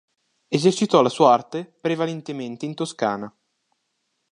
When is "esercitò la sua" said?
0.47-1.31